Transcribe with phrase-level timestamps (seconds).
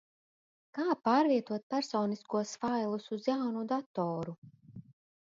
[0.77, 4.39] Kā pārvietot personiskos failus uz jaunu datoru?